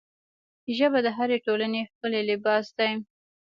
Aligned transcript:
ژبه 0.77 0.99
د 1.05 1.07
هرې 1.17 1.37
ټولنې 1.45 1.81
ښکلی 1.89 2.21
لباس 2.29 2.65
دی 2.77 2.91